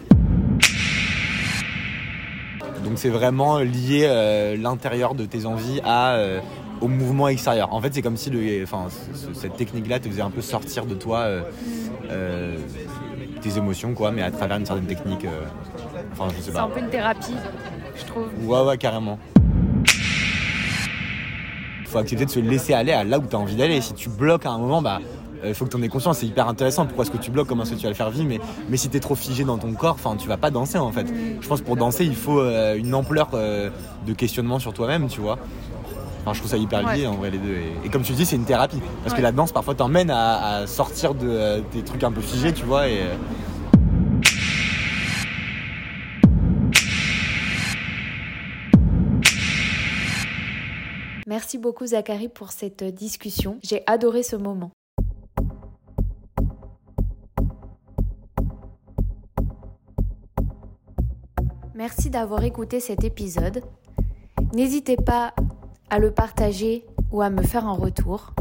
Donc 2.85 2.94
c'est 2.99 3.09
vraiment 3.09 3.59
lié 3.59 4.04
euh, 4.06 4.56
l'intérieur 4.56 5.14
de 5.14 5.25
tes 5.25 5.47
envies 5.47 5.80
à, 5.85 6.14
euh, 6.14 6.40
au 6.80 6.88
mouvement 6.88 7.28
extérieur. 7.28 7.73
En 7.73 7.80
fait, 7.80 7.94
c'est 7.94 8.02
comme 8.02 8.16
si 8.16 8.30
le, 8.30 8.62
enfin, 8.62 8.87
ce- 8.90 9.26
ce- 9.33 9.35
cette 9.35 9.56
technique-là 9.56 10.00
te 10.00 10.09
faisait 10.09 10.23
un 10.23 10.30
peu 10.30 10.42
sortir 10.42 10.85
de 10.87 10.94
toi 10.94 11.21
euh, 12.11 12.56
tes 13.40 13.56
émotions, 13.56 13.94
quoi, 13.94 14.11
mais 14.11 14.23
à 14.23 14.30
travers 14.30 14.56
une 14.59 14.66
certaine 14.66 14.87
technique. 14.87 15.26
enfin, 16.12 16.28
je 16.37 16.42
sais 16.42 16.50
C'est 16.52 16.59
un 16.59 16.66
pas. 16.68 16.75
peu 16.75 16.80
une 16.80 16.90
thérapie, 16.90 17.35
je 17.97 18.04
trouve. 18.04 18.26
Ouais, 18.44 18.61
ouais, 18.62 18.76
carrément. 18.78 19.18
Faut 21.87 21.99
accepter 21.99 22.25
de 22.25 22.30
se 22.30 22.40
laisser 22.40 22.75
aller 22.75 22.92
à 22.92 23.04
là 23.04 23.18
où 23.18 23.23
tu 23.26 23.37
as 23.37 23.38
envie 23.38 23.54
d'aller. 23.56 23.80
Si 23.80 23.94
tu 23.94 24.09
bloques 24.09 24.47
à 24.47 24.50
un 24.50 24.59
moment, 24.59 24.83
bah, 24.83 25.00
il 25.49 25.55
faut 25.55 25.65
que 25.65 25.71
tu 25.71 25.77
en 25.77 25.83
aies 25.83 25.89
conscience. 25.89 26.19
C'est 26.19 26.27
hyper 26.27 26.49
intéressant. 26.49 26.87
Pourquoi 26.87 27.05
est-ce 27.05 27.11
que 27.13 27.17
tu 27.19 27.31
bloques? 27.31 27.49
Comment 27.49 27.63
est-ce 27.65 27.73
que 27.73 27.77
tu 27.77 27.83
vas 27.85 27.89
le 27.91 27.95
faire 27.95 28.11
vivre? 28.11 28.27
Mais, 28.29 28.41
mais 28.69 28.77
si 28.77 28.89
tu 28.89 28.97
es 28.97 29.01
trop 29.01 29.15
figé 29.15 29.45
dans 29.45 29.59
ton 29.59 29.73
corps, 29.73 29.95
enfin, 29.95 30.17
tu 30.17 30.29
vas 30.29 30.37
pas 30.37 30.51
danser 30.51 30.79
en 30.79 30.93
fait. 30.93 31.07
Je 31.41 31.47
pense 31.49 31.61
que 31.61 31.67
pour 31.67 31.77
danser, 31.77 32.05
il 32.05 32.17
faut 32.17 32.41
euh, 32.41 32.77
une 32.77 32.95
ampleur 32.95 33.29
euh, 33.35 33.71
de 34.07 34.13
questionnement 34.13 34.59
sur 34.59 34.73
toi-même, 34.73 35.09
tu 35.09 35.21
vois. 35.21 35.39
Enfin, 36.23 36.33
je 36.33 36.39
trouve 36.39 36.51
ça 36.51 36.57
hyper 36.57 36.81
lié 36.95 37.03
Ouais. 37.03 37.07
en 37.07 37.15
vrai 37.17 37.31
les 37.31 37.39
deux. 37.39 37.53
Et, 37.53 37.87
et 37.87 37.89
comme 37.91 38.03
tu 38.03 38.13
dis, 38.15 38.25
c'est 38.25 38.37
une 38.37 38.47
thérapie. 38.47 38.81
Parce 39.03 39.15
que 39.15 39.21
la 39.21 39.31
danse 39.33 39.53
parfois 39.53 39.75
t'emmène 39.75 40.11
à, 40.11 40.57
à 40.61 40.67
sortir 40.67 41.15
de 41.15 41.29
euh, 41.29 41.61
tes 41.73 41.83
trucs 41.83 42.03
un 42.03 42.13
peu 42.13 42.23
figés, 42.23 42.53
tu 42.55 42.65
vois. 42.65 42.89
Et, 42.89 43.01
euh, 43.01 43.15
Merci 51.27 51.59
beaucoup 51.59 51.87
Zachary 51.87 52.29
pour 52.29 52.53
cette 52.53 52.85
discussion. 52.85 53.59
J'ai 53.63 53.83
adoré 53.87 54.23
ce 54.23 54.37
moment. 54.37 54.71
Merci 61.75 62.09
d'avoir 62.09 62.45
écouté 62.45 62.78
cet 62.78 63.02
épisode. 63.02 63.64
N'hésitez 64.54 64.97
pas 64.97 65.35
à 65.90 65.99
le 65.99 66.12
partager 66.12 66.87
ou 67.11 67.21
à 67.21 67.31
me 67.31 67.43
faire 67.43 67.66
un 67.66 67.73
retour. 67.73 68.33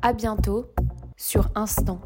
À 0.00 0.12
bientôt 0.12 0.66
sur 1.16 1.50
Instant. 1.56 1.98